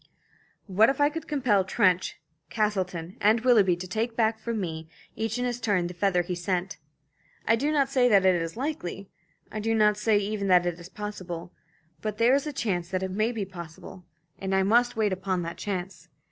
[0.65, 2.19] "What if I could compel Trench,
[2.49, 6.33] Castleton, and Willoughby to take back from me, each in his turn, the feather he
[6.33, 6.79] sent?
[7.47, 9.11] I do not say that it is likely.
[9.51, 11.53] I do not say even that it is possible.
[12.01, 14.03] But there is a chance that it may be possible,
[14.39, 16.09] and I must wait upon that chance.